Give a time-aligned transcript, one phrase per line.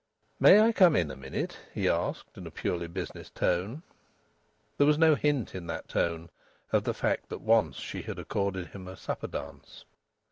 [0.39, 3.83] "May I come in a minute?" he asked in a purely business tone.
[4.79, 6.31] There was no hint in that tone
[6.71, 9.85] of the fact that once she had accorded him a supper dance.